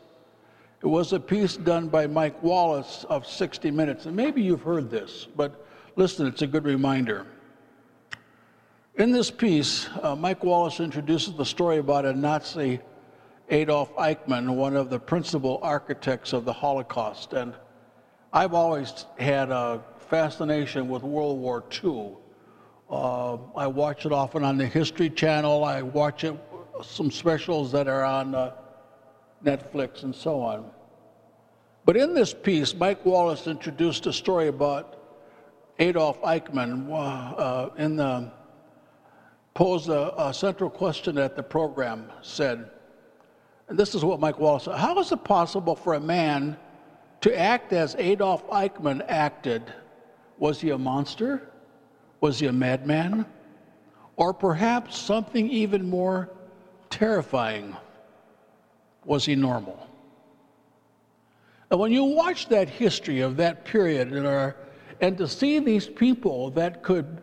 It 0.82 0.86
was 0.86 1.12
a 1.12 1.20
piece 1.20 1.56
done 1.56 1.88
by 1.88 2.06
Mike 2.06 2.42
Wallace 2.42 3.04
of 3.08 3.26
60 3.26 3.70
Minutes, 3.70 4.06
and 4.06 4.14
maybe 4.14 4.42
you've 4.42 4.62
heard 4.62 4.90
this, 4.90 5.26
but 5.36 5.64
listen, 5.96 6.26
it's 6.26 6.42
a 6.42 6.46
good 6.46 6.64
reminder. 6.64 7.26
In 8.96 9.12
this 9.12 9.30
piece, 9.30 9.88
uh, 10.02 10.14
Mike 10.14 10.44
Wallace 10.44 10.80
introduces 10.80 11.34
the 11.34 11.46
story 11.46 11.78
about 11.78 12.04
a 12.04 12.12
Nazi 12.12 12.80
Adolf 13.52 13.94
Eichmann, 13.96 14.54
one 14.54 14.74
of 14.74 14.88
the 14.88 14.98
principal 14.98 15.60
architects 15.62 16.32
of 16.32 16.46
the 16.46 16.52
Holocaust. 16.54 17.34
And 17.34 17.54
I've 18.32 18.54
always 18.54 19.04
had 19.18 19.50
a 19.50 19.82
fascination 20.08 20.88
with 20.88 21.02
World 21.02 21.38
War 21.38 21.62
II. 21.84 22.16
Uh, 22.90 23.36
I 23.54 23.66
watch 23.66 24.06
it 24.06 24.12
often 24.12 24.42
on 24.42 24.56
the 24.56 24.66
History 24.66 25.10
Channel. 25.10 25.64
I 25.64 25.82
watch 25.82 26.24
it 26.24 26.34
some 26.82 27.10
specials 27.10 27.70
that 27.72 27.88
are 27.88 28.02
on 28.04 28.34
uh, 28.34 28.54
Netflix 29.44 30.02
and 30.02 30.14
so 30.14 30.40
on. 30.40 30.70
But 31.84 31.98
in 31.98 32.14
this 32.14 32.32
piece, 32.32 32.74
Mike 32.74 33.04
Wallace 33.04 33.46
introduced 33.46 34.06
a 34.06 34.14
story 34.14 34.48
about 34.48 34.96
Adolf 35.78 36.22
Eichmann 36.22 36.88
uh, 36.90 37.68
in 37.76 37.96
the 37.96 38.32
posed 39.52 39.90
a, 39.90 40.28
a 40.28 40.32
central 40.32 40.70
question 40.70 41.18
at 41.18 41.36
the 41.36 41.42
program 41.42 42.10
said, 42.22 42.70
and 43.72 43.78
this 43.78 43.94
is 43.94 44.04
what 44.04 44.20
Mike 44.20 44.38
Wallace 44.38 44.64
said 44.64 44.76
How 44.76 44.98
is 44.98 45.12
it 45.12 45.24
possible 45.24 45.74
for 45.74 45.94
a 45.94 46.00
man 46.00 46.58
to 47.22 47.34
act 47.34 47.72
as 47.72 47.96
Adolf 47.98 48.46
Eichmann 48.50 49.02
acted? 49.08 49.72
Was 50.36 50.60
he 50.60 50.68
a 50.68 50.76
monster? 50.76 51.48
Was 52.20 52.38
he 52.38 52.48
a 52.48 52.52
madman? 52.52 53.24
Or 54.16 54.34
perhaps 54.34 54.98
something 54.98 55.48
even 55.48 55.88
more 55.88 56.28
terrifying? 56.90 57.74
Was 59.06 59.24
he 59.24 59.36
normal? 59.36 59.88
And 61.70 61.80
when 61.80 61.92
you 61.92 62.04
watch 62.04 62.50
that 62.50 62.68
history 62.68 63.20
of 63.20 63.38
that 63.38 63.64
period 63.64 64.12
and, 64.12 64.26
our, 64.26 64.54
and 65.00 65.16
to 65.16 65.26
see 65.26 65.60
these 65.60 65.86
people 65.86 66.50
that 66.50 66.82
could, 66.82 67.22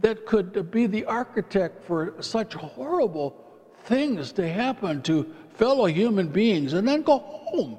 that 0.00 0.26
could 0.26 0.72
be 0.72 0.88
the 0.88 1.04
architect 1.04 1.84
for 1.84 2.20
such 2.20 2.54
horrible 2.54 3.36
things 3.84 4.32
to 4.32 4.48
happen 4.48 5.02
to 5.02 5.32
fellow 5.60 5.84
human 5.84 6.26
beings 6.26 6.72
and 6.72 6.88
then 6.88 7.02
go 7.02 7.18
home 7.18 7.78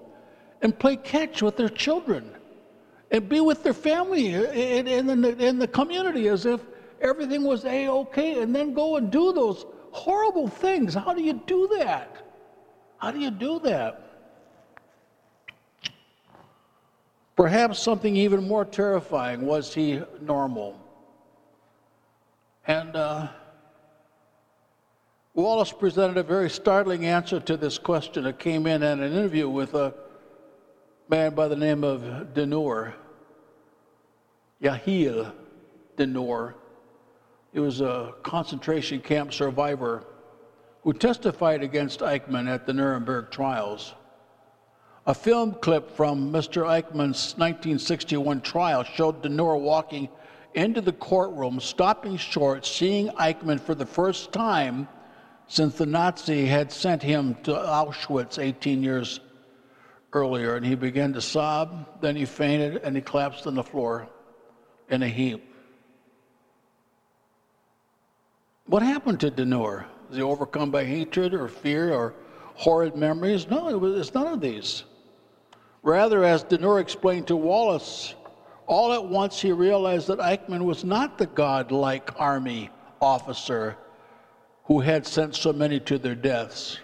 and 0.62 0.78
play 0.78 0.96
catch 0.96 1.42
with 1.42 1.58
their 1.58 1.68
children 1.68 2.30
and 3.10 3.28
be 3.28 3.42
with 3.42 3.64
their 3.64 3.74
family 3.74 4.36
in, 4.36 4.88
in, 4.88 5.22
the, 5.22 5.44
in 5.44 5.58
the 5.58 5.68
community 5.68 6.28
as 6.28 6.46
if 6.46 6.62
everything 7.02 7.42
was 7.44 7.66
a-okay 7.66 8.44
and 8.44 8.56
then 8.56 8.76
go 8.76 8.98
and 8.98 9.12
do 9.12 9.34
those 9.34 9.66
horrible 9.90 10.48
things. 10.48 10.94
How 10.94 11.12
do 11.16 11.24
you 11.24 11.34
do 11.48 11.68
that? 11.80 12.24
How 13.00 13.10
do 13.10 13.20
you 13.20 13.32
do 13.32 13.60
that? 13.62 14.08
Perhaps 17.36 17.80
something 17.80 18.16
even 18.16 18.48
more 18.48 18.64
terrifying 18.64 19.42
was 19.42 19.74
he 19.74 20.04
normal. 20.22 20.78
And 22.68 22.96
uh, 22.96 23.30
Wallace 25.34 25.72
presented 25.72 26.18
a 26.18 26.24
very 26.24 26.50
startling 26.50 27.06
answer 27.06 27.40
to 27.40 27.56
this 27.56 27.78
question. 27.78 28.26
It 28.26 28.38
came 28.38 28.68
in 28.68 28.84
in 28.84 29.02
an 29.02 29.14
interview 29.14 29.48
with 29.48 29.74
a 29.76 29.94
man 31.08 31.34
by 31.34 31.48
the 31.48 31.56
name 31.56 31.86
of 31.86 32.34
Denor, 32.34 32.94
Yahil 34.62 35.32
Denor. 35.96 36.56
He 37.54 37.60
was 37.62 37.80
a 37.80 38.14
concentration 38.24 39.00
camp 39.00 39.32
survivor 39.32 40.04
who 40.84 40.92
testified 40.92 41.64
against 41.64 42.02
Eichmann 42.02 42.50
at 42.50 42.66
the 42.66 42.74
Nuremberg 42.74 43.32
trials. 43.32 43.94
A 45.06 45.14
film 45.14 45.54
clip 45.54 45.96
from 45.96 46.30
Mr. 46.30 46.66
Eichmann's 46.66 47.38
1961 47.38 48.42
trial 48.42 48.84
showed 48.84 49.24
Denor 49.24 49.56
walking 49.56 50.10
into 50.56 50.82
the 50.82 50.92
courtroom, 50.92 51.62
stopping 51.62 52.18
short, 52.18 52.66
seeing 52.66 53.08
Eichmann 53.12 53.62
for 53.62 53.76
the 53.76 53.86
first 53.86 54.34
time 54.34 54.90
since 55.52 55.76
the 55.76 55.86
Nazi 55.86 56.46
had 56.46 56.72
sent 56.72 57.04
him 57.04 57.36
to 57.44 57.52
Auschwitz 57.52 58.40
18 58.40 58.82
years 58.82 59.20
earlier, 60.14 60.56
and 60.56 60.66
he 60.66 60.76
began 60.76 61.12
to 61.12 61.22
sob. 61.22 62.00
Then 62.00 62.16
he 62.16 62.24
fainted 62.24 62.78
and 62.78 62.96
he 62.96 63.02
collapsed 63.02 63.46
on 63.46 63.56
the 63.56 63.64
floor 63.64 64.08
in 64.90 65.04
a 65.04 65.10
heap. 65.10 65.44
What 68.66 68.82
happened 68.82 69.20
to 69.20 69.30
Denor? 69.30 69.88
Was 70.08 70.16
he 70.16 70.24
overcome 70.24 70.72
by 70.72 70.86
hatred 70.86 71.34
or 71.34 71.50
fear 71.50 71.94
or 71.94 72.14
horrid 72.56 72.96
memories? 72.96 73.50
No, 73.50 73.68
it 73.68 73.78
was, 73.78 74.00
it's 74.00 74.14
none 74.14 74.28
of 74.28 74.40
these. 74.40 74.86
Rather, 75.84 76.24
as 76.24 76.44
Denor 76.44 76.80
explained 76.80 77.28
to 77.28 77.36
Wallace, 77.36 78.16
all 78.68 78.94
at 78.94 79.04
once 79.04 79.42
he 79.42 79.52
realized 79.52 80.08
that 80.08 80.20
Eichmann 80.20 80.64
was 80.64 80.86
not 80.86 81.18
the 81.18 81.28
godlike 81.28 82.10
army 82.22 82.70
officer 83.02 83.76
who 84.66 84.80
had 84.80 85.06
sent 85.06 85.36
so 85.36 85.52
many 85.52 85.80
to 85.80 85.98
their 85.98 86.16
deaths. 86.16 86.80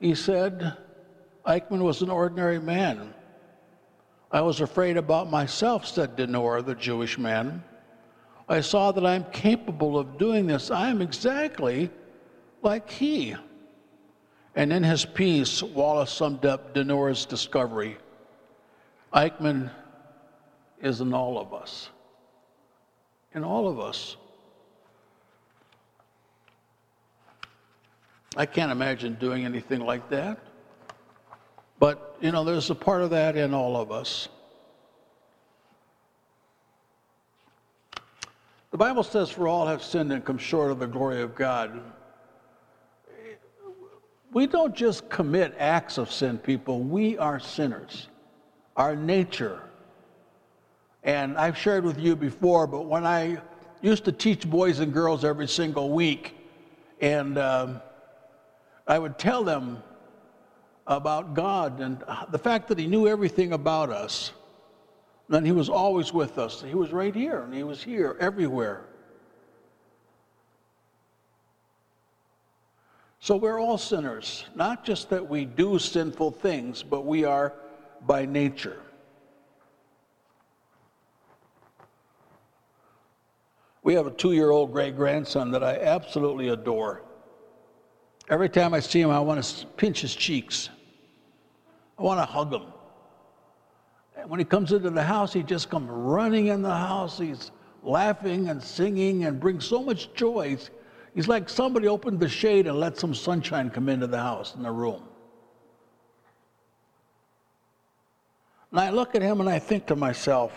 He 0.00 0.14
said, 0.14 0.76
Eichmann 1.46 1.82
was 1.82 2.02
an 2.02 2.10
ordinary 2.10 2.58
man. 2.58 3.14
I 4.30 4.40
was 4.40 4.60
afraid 4.60 4.96
about 4.96 5.30
myself, 5.30 5.86
said 5.86 6.16
Denor, 6.16 6.62
the 6.62 6.74
Jewish 6.74 7.18
man. 7.18 7.62
I 8.48 8.60
saw 8.60 8.92
that 8.92 9.06
I'm 9.06 9.24
capable 9.32 9.98
of 9.98 10.18
doing 10.18 10.46
this. 10.46 10.70
I 10.70 10.90
am 10.90 11.00
exactly 11.00 11.90
like 12.62 12.90
he. 12.90 13.34
And 14.54 14.72
in 14.72 14.82
his 14.82 15.04
piece, 15.04 15.62
Wallace 15.62 16.12
summed 16.12 16.44
up 16.46 16.74
Denor's 16.74 17.26
discovery. 17.26 17.98
Eichmann 19.12 19.70
is 20.80 21.00
in 21.00 21.12
all 21.14 21.38
of 21.38 21.54
us. 21.54 21.90
In 23.34 23.44
all 23.44 23.68
of 23.68 23.78
us. 23.80 24.16
I 28.36 28.44
can't 28.44 28.70
imagine 28.70 29.14
doing 29.14 29.46
anything 29.46 29.80
like 29.80 30.10
that. 30.10 30.38
But, 31.78 32.16
you 32.20 32.32
know, 32.32 32.44
there's 32.44 32.68
a 32.68 32.74
part 32.74 33.02
of 33.02 33.10
that 33.10 33.36
in 33.36 33.54
all 33.54 33.76
of 33.76 33.90
us. 33.90 34.28
The 38.70 38.76
Bible 38.76 39.02
says, 39.02 39.30
For 39.30 39.48
all 39.48 39.66
have 39.66 39.82
sinned 39.82 40.12
and 40.12 40.22
come 40.22 40.36
short 40.36 40.70
of 40.70 40.78
the 40.78 40.86
glory 40.86 41.22
of 41.22 41.34
God. 41.34 41.80
We 44.32 44.46
don't 44.46 44.74
just 44.74 45.08
commit 45.08 45.54
acts 45.58 45.96
of 45.96 46.12
sin, 46.12 46.36
people. 46.36 46.80
We 46.80 47.16
are 47.16 47.40
sinners. 47.40 48.08
Our 48.76 48.94
nature. 48.94 49.62
And 51.02 51.38
I've 51.38 51.56
shared 51.56 51.84
with 51.84 51.98
you 51.98 52.14
before, 52.16 52.66
but 52.66 52.84
when 52.84 53.06
I 53.06 53.38
used 53.80 54.04
to 54.04 54.12
teach 54.12 54.48
boys 54.48 54.80
and 54.80 54.92
girls 54.92 55.24
every 55.24 55.48
single 55.48 55.90
week, 55.90 56.36
and 57.00 57.38
um, 57.38 57.80
I 58.86 58.98
would 58.98 59.18
tell 59.18 59.42
them 59.42 59.82
about 60.86 61.34
God 61.34 61.80
and 61.80 62.02
the 62.30 62.38
fact 62.38 62.68
that 62.68 62.78
He 62.78 62.86
knew 62.86 63.08
everything 63.08 63.52
about 63.52 63.90
us. 63.90 64.32
And 65.28 65.44
He 65.44 65.52
was 65.52 65.68
always 65.68 66.12
with 66.12 66.38
us. 66.38 66.62
He 66.62 66.74
was 66.74 66.92
right 66.92 67.14
here, 67.14 67.40
and 67.40 67.52
He 67.52 67.64
was 67.64 67.82
here 67.82 68.16
everywhere. 68.20 68.84
So 73.18 73.36
we're 73.36 73.58
all 73.60 73.76
sinners, 73.76 74.44
not 74.54 74.84
just 74.84 75.10
that 75.10 75.28
we 75.28 75.46
do 75.46 75.80
sinful 75.80 76.30
things, 76.32 76.84
but 76.84 77.04
we 77.04 77.24
are 77.24 77.54
by 78.06 78.24
nature. 78.24 78.78
We 83.82 83.94
have 83.94 84.06
a 84.06 84.12
two 84.12 84.32
year 84.32 84.50
old 84.50 84.70
great 84.70 84.94
grandson 84.94 85.50
that 85.52 85.64
I 85.64 85.76
absolutely 85.76 86.48
adore. 86.48 87.02
Every 88.28 88.48
time 88.48 88.74
I 88.74 88.80
see 88.80 89.00
him, 89.00 89.10
I 89.10 89.20
want 89.20 89.42
to 89.42 89.66
pinch 89.66 90.00
his 90.00 90.14
cheeks. 90.14 90.68
I 91.98 92.02
want 92.02 92.18
to 92.20 92.26
hug 92.26 92.52
him. 92.52 92.62
And 94.16 94.28
when 94.28 94.40
he 94.40 94.44
comes 94.44 94.72
into 94.72 94.90
the 94.90 95.02
house, 95.02 95.32
he 95.32 95.42
just 95.42 95.70
comes 95.70 95.88
running 95.88 96.48
in 96.48 96.62
the 96.62 96.74
house. 96.74 97.18
He's 97.18 97.52
laughing 97.82 98.48
and 98.48 98.60
singing 98.60 99.24
and 99.24 99.38
brings 99.38 99.64
so 99.64 99.82
much 99.82 100.12
joy. 100.14 100.56
He's 101.14 101.28
like 101.28 101.48
somebody 101.48 101.86
opened 101.86 102.18
the 102.18 102.28
shade 102.28 102.66
and 102.66 102.80
let 102.80 102.98
some 102.98 103.14
sunshine 103.14 103.70
come 103.70 103.88
into 103.88 104.08
the 104.08 104.18
house, 104.18 104.54
in 104.56 104.62
the 104.62 104.72
room. 104.72 105.02
And 108.72 108.80
I 108.80 108.90
look 108.90 109.14
at 109.14 109.22
him 109.22 109.40
and 109.40 109.48
I 109.48 109.60
think 109.60 109.86
to 109.86 109.96
myself, 109.96 110.52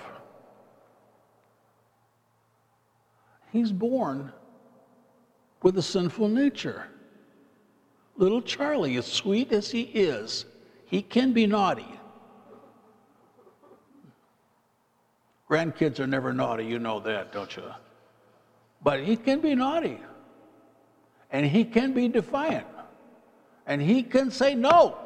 he's 3.51 3.71
born 3.71 4.33
with 5.61 5.77
a 5.77 5.81
sinful 5.83 6.27
nature. 6.27 6.87
Little 8.19 8.41
Charlie, 8.41 8.97
as 8.97 9.05
sweet 9.05 9.53
as 9.53 9.71
he 9.71 9.83
is, 9.83 10.45
he 10.85 11.01
can 11.01 11.31
be 11.31 11.47
naughty. 11.47 11.87
Grandkids 15.49 16.01
are 16.01 16.05
never 16.05 16.33
naughty, 16.33 16.65
you 16.65 16.79
know 16.79 16.99
that, 16.99 17.31
don't 17.31 17.55
you? 17.55 17.63
But 18.83 18.99
he 18.99 19.15
can 19.15 19.39
be 19.39 19.55
naughty. 19.55 19.99
And 21.31 21.45
he 21.45 21.63
can 21.63 21.93
be 21.93 22.09
defiant. 22.09 22.67
And 23.65 23.81
he 23.81 24.03
can 24.03 24.31
say 24.31 24.53
no. 24.53 24.97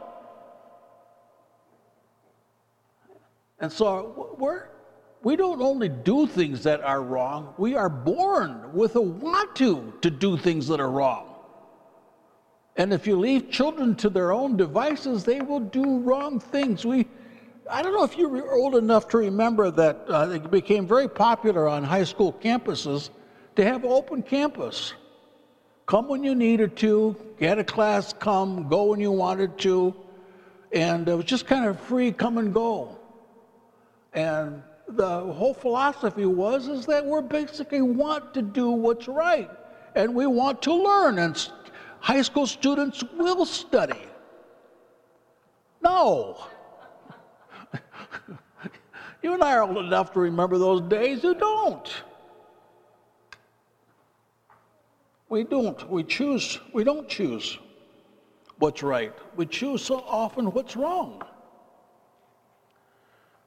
And 3.60 3.72
so 3.72 4.36
we're, 4.40 4.70
we 5.22 5.36
don't 5.36 5.62
only 5.62 5.88
do 5.88 6.26
things 6.26 6.64
that 6.64 6.82
are 6.82 7.04
wrong, 7.04 7.54
we 7.60 7.76
are 7.76 7.90
born 7.90 8.74
with 8.74 8.96
a 8.96 9.02
want 9.02 9.56
to 9.58 9.94
to 10.02 10.10
do 10.10 10.36
things 10.36 10.68
that 10.68 10.80
are 10.80 10.90
wrong. 10.90 11.33
And 12.76 12.92
if 12.92 13.06
you 13.06 13.16
leave 13.18 13.52
children 13.52 13.96
to 13.96 14.10
their 14.10 14.32
own 14.32 14.58
devices, 14.58 15.24
they 15.24 15.42
will 15.42 15.60
do 15.60 16.00
wrong 16.00 16.40
things. 16.40 16.86
We, 16.86 17.08
I 17.70 17.84
don't 17.84 17.94
know 17.94 18.04
if 18.04 18.18
you 18.18 18.34
are 18.36 18.54
old 18.54 18.76
enough 18.76 19.08
to 19.10 19.18
remember 19.18 19.70
that 19.72 20.06
uh, 20.08 20.30
it 20.34 20.50
became 20.50 20.88
very 20.88 21.08
popular 21.08 21.68
on 21.68 21.84
high 21.84 22.04
school 22.04 22.34
campuses 22.34 23.12
to 23.56 23.64
have 23.64 23.86
open 23.86 24.24
campus. 24.24 24.94
Come 25.86 26.08
when 26.08 26.24
you 26.24 26.34
needed 26.34 26.76
to, 26.78 27.16
get 27.40 27.60
a 27.60 27.64
class, 27.64 28.14
come, 28.14 28.68
go 28.70 28.86
when 28.86 29.00
you 29.00 29.12
wanted 29.12 29.58
to, 29.60 29.94
and 30.72 31.08
it 31.08 31.16
was 31.16 31.26
just 31.26 31.46
kind 31.46 31.66
of 31.66 31.80
free 31.80 32.12
come 32.12 32.38
and 32.40 32.54
go. 32.54 32.98
And 34.14 34.64
the 34.88 35.20
whole 35.20 35.54
philosophy 35.54 36.26
was 36.26 36.68
is 36.68 36.86
that 36.88 37.06
we 37.06 37.22
basically 37.22 37.82
want 37.82 38.34
to 38.34 38.42
do 38.42 38.72
what's 38.72 39.08
right, 39.08 39.52
and 39.94 40.16
we 40.16 40.26
want 40.26 40.62
to 40.64 40.74
learn, 40.74 41.20
and 41.20 41.52
high 42.04 42.22
school 42.22 42.46
students 42.46 43.02
will 43.18 43.46
study. 43.46 44.04
No. 45.82 46.38
you 49.24 49.34
and 49.34 49.42
I 49.42 49.54
are 49.54 49.64
old 49.64 49.78
enough 49.78 50.12
to 50.14 50.20
remember 50.20 50.58
those 50.58 50.82
days. 50.82 51.24
You 51.24 51.34
don't. 51.34 51.90
We 55.30 55.46
don't. 55.46 55.90
We 55.90 56.04
choose. 56.04 56.60
We 56.74 56.84
don't 56.84 57.08
choose 57.08 57.58
what's 58.60 58.84
right. 58.84 59.14
We 59.38 59.46
choose 59.46 59.82
so 59.82 60.02
often 60.02 60.52
what's 60.52 60.76
wrong. 60.76 61.22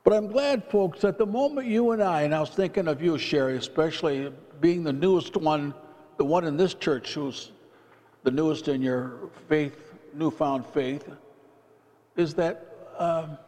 But 0.03 0.15
I'm 0.15 0.29
glad, 0.29 0.65
folks, 0.71 1.01
that 1.03 1.19
the 1.19 1.27
moment 1.27 1.67
you 1.67 1.91
and 1.91 2.03
I, 2.03 2.23
and 2.23 2.35
I 2.35 2.41
was 2.41 2.51
thinking 2.51 2.89
of 2.89 3.03
you, 3.03 3.19
Sherry, 3.19 3.59
especially 3.59 4.33
being 4.63 4.83
the 4.83 4.93
newest 4.95 5.37
one, 5.37 5.75
the 6.17 6.25
one 6.25 6.45
in 6.45 6.57
this 6.57 6.73
church 6.73 7.13
who's 7.13 7.51
the 8.27 8.33
newest 8.33 8.67
in 8.67 8.83
your 8.83 9.31
faith, 9.49 9.95
newfound 10.13 10.67
faith, 10.67 11.09
is 12.17 12.35
that 12.35 12.67
um, 12.99 13.39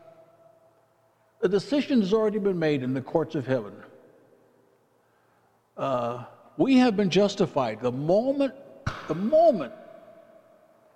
the 1.40 1.48
decision 1.48 2.00
has 2.00 2.12
already 2.12 2.38
been 2.38 2.60
made 2.60 2.84
in 2.84 2.94
the 2.94 3.00
courts 3.00 3.34
of 3.34 3.44
heaven. 3.44 3.72
Uh, 5.76 6.22
we 6.56 6.76
have 6.76 6.96
been 6.96 7.10
justified. 7.10 7.80
The 7.80 7.90
moment, 7.90 8.54
the 9.08 9.16
moment 9.16 9.72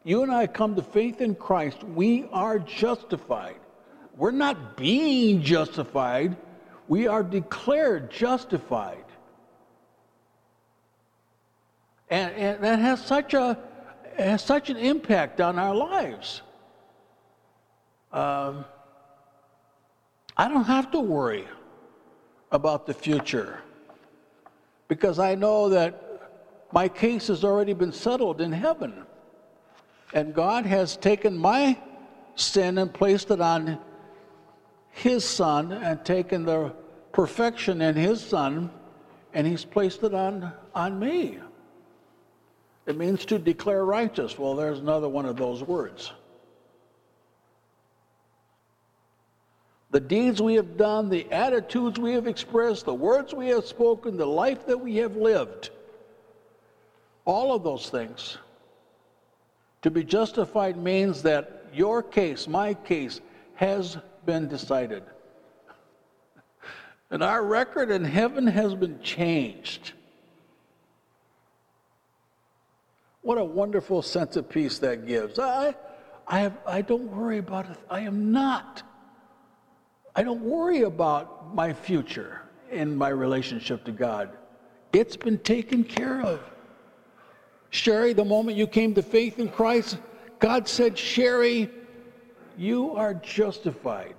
you 0.05 0.23
and 0.23 0.31
I 0.31 0.47
come 0.47 0.77
to 0.77 0.83
faith 0.83 1.21
in 1.21 1.35
Christ, 1.35 1.83
we 1.83 2.27
are 2.31 2.61
justified. 2.61 3.59
We're 4.17 4.31
not 4.31 4.77
being 4.77 5.43
justified, 5.43 6.37
we 6.87 7.09
are 7.09 7.25
declared 7.25 8.13
justified. 8.13 9.05
And, 12.11 12.33
and 12.37 12.63
that 12.63 12.79
has 12.79 13.05
such, 13.05 13.35
a, 13.35 13.59
has 14.19 14.43
such 14.43 14.71
an 14.71 14.77
impact 14.77 15.41
on 15.41 15.59
our 15.59 15.75
lives. 15.75 16.43
Um, 18.13 18.65
I 20.37 20.49
don't 20.49 20.65
have 20.65 20.91
to 20.93 21.01
worry 21.01 21.47
about 22.51 22.87
the 22.87 22.95
future 22.95 23.61
because 24.89 25.19
I 25.19 25.35
know 25.35 25.69
that 25.71 26.03
my 26.73 26.89
case 26.89 27.29
has 27.29 27.45
already 27.45 27.73
been 27.73 27.93
settled 27.93 28.41
in 28.41 28.53
heaven. 28.53 29.05
And 30.15 30.35
God 30.35 30.67
has 30.67 30.97
taken 30.97 31.37
my 31.37 31.79
sin 32.35 32.79
and 32.79 32.93
placed 32.93 33.31
it 33.31 33.41
on 33.41 33.79
His 34.91 35.25
Son 35.25 35.73
and 35.73 36.05
taken 36.05 36.45
the 36.45 36.75
perfection 37.13 37.81
in 37.81 37.95
His 37.95 38.21
Son 38.21 38.71
and 39.35 39.47
He's 39.47 39.65
placed 39.65 40.03
it 40.03 40.15
on, 40.15 40.53
on 40.75 40.99
me. 40.99 41.39
It 42.87 42.97
means 42.97 43.25
to 43.27 43.39
declare 43.39 43.85
righteous. 43.85 44.39
Well, 44.39 44.57
there's 44.57 44.81
another 44.81 45.09
one 45.09 45.27
of 45.27 45.37
those 45.37 45.63
words. 45.63 46.13
the 49.93 50.01
deeds 50.01 50.41
we 50.41 50.55
have 50.55 50.79
done, 50.79 51.11
the 51.11 51.31
attitudes 51.31 52.01
we 52.01 52.15
have 52.15 52.27
expressed, 52.27 52.87
the 52.87 52.95
words 52.95 53.35
we 53.35 53.49
have 53.49 53.67
spoken, 53.67 54.17
the 54.17 54.27
life 54.27 54.67
that 54.67 54.79
we 54.79 54.97
have 54.97 55.17
lived, 55.17 55.69
all 57.27 57.55
of 57.55 57.63
those 57.63 57.91
things. 57.91 58.39
To 59.83 59.91
be 59.91 60.03
justified 60.03 60.79
means 60.79 61.23
that 61.23 61.67
your 61.75 62.03
case, 62.03 62.49
my 62.49 62.73
case, 62.73 63.21
has 63.55 63.99
been 64.27 64.49
decided. 64.49 65.05
And 67.11 67.23
our 67.23 67.45
record 67.45 67.91
in 67.91 68.05
heaven 68.07 68.47
has 68.47 68.75
been 68.75 68.99
changed. 69.03 69.92
What 73.23 73.39
a 73.39 73.45
wonderful 73.45 74.03
sense 74.03 74.37
of 74.37 74.49
peace 74.49 74.79
that 74.81 75.07
gives. 75.07 75.39
I, 75.39 75.75
I, 76.27 76.41
have, 76.41 76.59
I 76.67 76.83
don't 76.83 77.11
worry 77.11 77.39
about 77.39 77.71
it. 77.71 77.79
I 77.89 78.01
am 78.01 78.33
not 78.33 78.83
I 80.15 80.23
don't 80.23 80.43
worry 80.43 80.83
about 80.83 81.55
my 81.55 81.73
future 81.73 82.43
in 82.71 82.97
my 82.97 83.09
relationship 83.09 83.85
to 83.85 83.93
God. 83.93 84.37
It's 84.93 85.17
been 85.17 85.39
taken 85.39 85.85
care 85.85 86.21
of. 86.21 86.41
Sherry, 87.71 88.13
the 88.13 88.25
moment 88.25 88.59
you 88.59 88.67
came 88.67 88.95
to 88.95 89.03
faith 89.03 89.39
in 89.39 89.49
Christ, 89.49 89.99
God 90.39 90.69
said, 90.69 90.99
Sherry, 90.99 91.71
you 92.59 92.93
are 92.93 93.15
justified. 93.15 94.17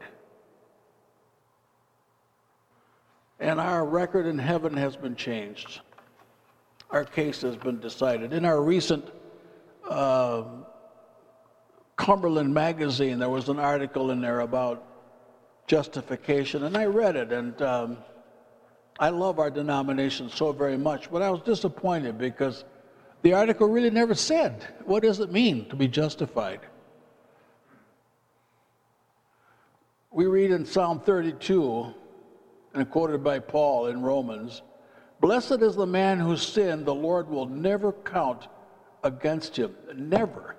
And 3.40 3.60
our 3.60 3.86
record 3.86 4.26
in 4.26 4.40
heaven 4.40 4.76
has 4.76 4.96
been 4.96 5.16
changed. 5.16 5.82
Our 6.94 7.06
case 7.06 7.42
has 7.42 7.58
been 7.58 7.80
decided. 7.80 8.34
In 8.34 8.46
our 8.46 8.62
recent 8.62 9.04
uh, 9.90 10.44
Cumberland 11.98 12.54
magazine, 12.54 13.18
there 13.18 13.30
was 13.30 13.50
an 13.50 13.58
article 13.58 14.12
in 14.12 14.22
there 14.22 14.42
about 14.42 14.86
justification, 15.66 16.66
and 16.66 16.78
I 16.78 16.86
read 16.86 17.16
it, 17.16 17.32
and 17.32 17.60
um, 17.64 17.98
I 19.00 19.10
love 19.10 19.40
our 19.40 19.50
denomination 19.50 20.30
so 20.30 20.52
very 20.52 20.78
much, 20.78 21.10
but 21.12 21.24
I 21.24 21.32
was 21.32 21.42
disappointed 21.42 22.20
because 22.20 22.64
the 23.24 23.34
article 23.34 23.68
really 23.68 23.90
never 23.90 24.14
said 24.14 24.64
what 24.86 25.02
does 25.02 25.20
it 25.20 25.32
mean 25.32 25.68
to 25.70 25.76
be 25.76 25.88
justified. 25.88 26.60
We 30.12 30.28
read 30.28 30.52
in 30.52 30.64
Psalm 30.64 31.00
32, 31.00 31.92
and 32.76 32.88
quoted 32.92 33.24
by 33.24 33.40
Paul 33.40 33.88
in 33.88 34.04
Romans 34.04 34.62
Blessed 35.24 35.62
is 35.62 35.78
the 35.78 35.86
man 35.86 36.20
whose 36.20 36.46
sin 36.46 36.84
the 36.84 36.94
Lord 36.94 37.30
will 37.30 37.46
never 37.46 37.94
count 37.94 38.50
against 39.06 39.56
him. 39.56 39.74
Never. 39.96 40.58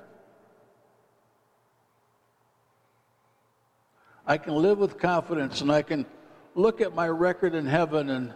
I 4.26 4.38
can 4.38 4.54
live 4.54 4.78
with 4.78 4.98
confidence 4.98 5.60
and 5.60 5.70
I 5.70 5.82
can 5.82 6.06
look 6.54 6.80
at 6.80 6.94
my 6.94 7.06
record 7.06 7.54
in 7.54 7.66
heaven 7.66 8.08
and 8.08 8.32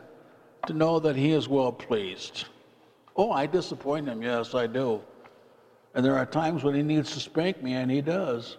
to 0.66 0.74
know 0.74 0.98
that 0.98 1.16
He 1.16 1.32
is 1.32 1.48
well 1.48 1.72
pleased. 1.72 2.44
Oh, 3.16 3.30
I 3.30 3.46
disappoint 3.46 4.06
Him. 4.06 4.20
Yes, 4.20 4.54
I 4.54 4.66
do. 4.66 5.00
And 5.94 6.04
there 6.04 6.18
are 6.18 6.26
times 6.26 6.62
when 6.62 6.74
He 6.74 6.82
needs 6.82 7.10
to 7.12 7.20
spank 7.20 7.62
me, 7.62 7.72
and 7.72 7.90
He 7.90 8.02
does. 8.02 8.58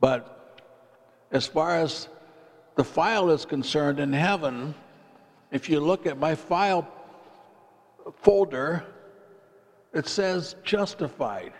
But 0.00 0.60
as 1.30 1.46
far 1.46 1.76
as 1.76 2.08
the 2.74 2.82
file 2.82 3.30
is 3.30 3.44
concerned 3.44 4.00
in 4.00 4.12
heaven, 4.12 4.74
if 5.50 5.68
you 5.68 5.80
look 5.80 6.06
at 6.06 6.18
my 6.18 6.34
file 6.34 6.86
folder, 8.16 8.84
it 9.92 10.06
says 10.06 10.56
justified. 10.62 11.52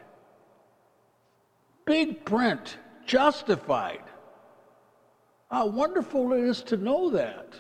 Big 1.85 2.24
print, 2.24 2.77
justified. 3.07 4.03
How 5.51 5.66
wonderful 5.66 6.33
it 6.35 6.44
is 6.44 6.62
to 6.64 6.77
know 6.77 7.11
that. 7.11 7.55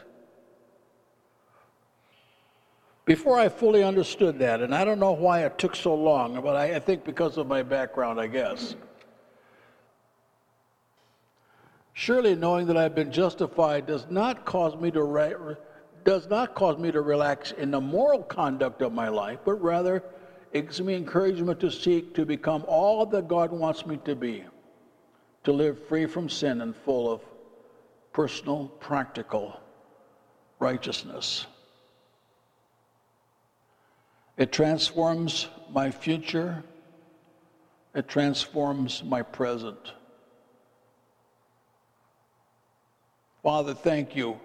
Before 3.06 3.38
I 3.38 3.48
fully 3.48 3.82
understood 3.82 4.38
that, 4.40 4.60
and 4.60 4.74
I 4.74 4.84
don't 4.84 4.98
know 4.98 5.12
why 5.12 5.46
it 5.46 5.56
took 5.56 5.74
so 5.74 5.94
long, 5.94 6.42
but 6.42 6.54
I, 6.54 6.76
I 6.76 6.78
think 6.78 7.04
because 7.04 7.38
of 7.38 7.46
my 7.46 7.62
background, 7.62 8.20
I 8.20 8.26
guess. 8.26 8.76
Surely 11.94 12.34
knowing 12.34 12.66
that 12.66 12.76
I've 12.76 12.94
been 12.94 13.10
justified 13.10 13.86
does 13.86 14.06
not 14.10 14.44
cause 14.44 14.76
me 14.76 14.90
to 14.90 15.02
re- 15.02 15.34
does 16.08 16.30
not 16.30 16.54
cause 16.54 16.78
me 16.78 16.90
to 16.90 17.02
relax 17.02 17.52
in 17.52 17.70
the 17.70 17.78
moral 17.78 18.22
conduct 18.22 18.80
of 18.80 18.94
my 18.94 19.08
life, 19.08 19.40
but 19.44 19.60
rather 19.60 20.02
it 20.54 20.62
gives 20.62 20.80
me 20.80 20.94
encouragement 20.94 21.60
to 21.60 21.70
seek 21.70 22.14
to 22.14 22.24
become 22.24 22.64
all 22.66 23.04
that 23.04 23.28
God 23.28 23.52
wants 23.52 23.84
me 23.84 23.98
to 24.06 24.16
be, 24.16 24.42
to 25.44 25.52
live 25.52 25.86
free 25.86 26.06
from 26.06 26.30
sin 26.30 26.62
and 26.62 26.74
full 26.74 27.12
of 27.12 27.20
personal, 28.14 28.68
practical 28.80 29.60
righteousness. 30.60 31.44
It 34.38 34.50
transforms 34.50 35.48
my 35.70 35.90
future. 35.90 36.64
It 37.94 38.08
transforms 38.08 39.04
my 39.04 39.20
present. 39.20 39.92
Father, 43.42 43.74
thank 43.74 44.16
you. 44.16 44.40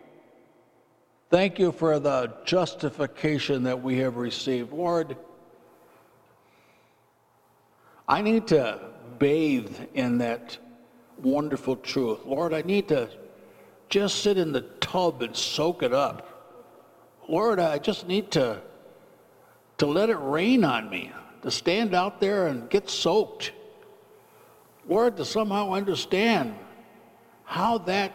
Thank 1.33 1.57
you 1.57 1.71
for 1.71 1.97
the 1.97 2.31
justification 2.45 3.63
that 3.63 3.81
we 3.81 3.97
have 3.97 4.17
received. 4.17 4.71
Lord, 4.71 5.17
I 8.07 8.21
need 8.21 8.45
to 8.49 8.79
bathe 9.17 9.75
in 9.95 10.19
that 10.19 10.55
wonderful 11.17 11.77
truth. 11.77 12.19
Lord, 12.23 12.53
I 12.53 12.61
need 12.61 12.87
to 12.89 13.09
just 13.89 14.21
sit 14.21 14.37
in 14.37 14.51
the 14.51 14.61
tub 14.79 15.23
and 15.23 15.35
soak 15.35 15.81
it 15.81 15.91
up. 15.91 16.69
Lord, 17.27 17.59
I 17.59 17.79
just 17.79 18.07
need 18.07 18.29
to 18.33 18.61
to 19.79 19.87
let 19.87 20.11
it 20.11 20.17
rain 20.17 20.63
on 20.63 20.87
me, 20.87 21.11
to 21.41 21.49
stand 21.49 21.95
out 21.95 22.21
there 22.21 22.45
and 22.45 22.69
get 22.69 22.91
soaked. 22.91 23.53
Lord, 24.87 25.17
to 25.17 25.25
somehow 25.25 25.71
understand 25.71 26.53
how 27.43 27.79
that, 27.79 28.11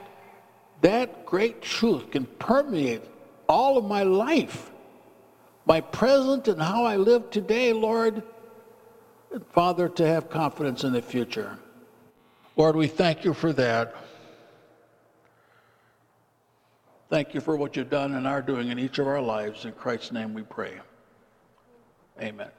that 0.81 1.27
great 1.27 1.63
truth 1.63 2.11
can 2.11 2.27
permeate 2.39 3.03
all 3.49 3.77
of 3.77 3.85
my 3.85 4.03
life, 4.03 4.71
my 5.67 5.81
present 5.81 6.49
and 6.49 6.61
how 6.61 6.85
I 6.85 6.97
live 6.97 7.31
today, 7.31 7.73
Lord. 7.73 8.23
Father, 9.53 9.89
to 9.91 10.07
have 10.07 10.31
confidence 10.31 10.85
in 10.85 10.93
the 10.93 11.03
future. 11.03 11.59
Lord, 12.57 12.77
we 12.77 12.87
thank 12.87 13.25
you 13.25 13.35
for 13.35 13.53
that. 13.53 13.95
Thank 17.11 17.35
you 17.35 17.41
for 17.41 17.57
what 17.57 17.77
you've 17.77 17.91
done 17.91 18.15
and 18.15 18.27
are 18.27 18.43
doing 18.43 18.69
in 18.69 18.79
each 18.79 18.99
of 18.99 19.07
our 19.07 19.21
lives. 19.21 19.65
In 19.65 19.73
Christ's 19.73 20.13
name 20.13 20.35
we 20.35 20.43
pray. 20.43 20.75
Amen. 22.21 22.51